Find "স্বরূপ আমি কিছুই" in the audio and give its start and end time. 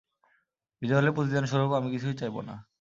1.45-2.15